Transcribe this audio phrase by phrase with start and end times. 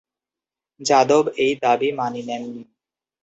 [0.79, 2.61] যাদব এই দাবী মানি নেন নি।